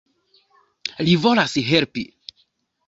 [1.05, 2.09] Li volas helpi.